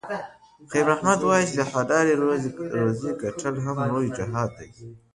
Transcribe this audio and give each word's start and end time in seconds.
خیر 0.71 0.85
محمد 0.89 1.19
وایي 1.23 1.45
چې 1.49 1.55
د 1.59 1.61
حلالې 1.71 2.13
روزۍ 2.81 3.11
ګټل 3.23 3.55
هم 3.65 3.77
یو 3.79 3.89
لوی 3.91 4.07
جهاد 4.17 4.49
دی. 4.59 4.69